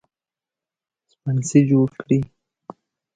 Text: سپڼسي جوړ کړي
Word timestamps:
سپڼسي 1.09 1.59
جوړ 1.69 1.87
کړي 2.01 2.19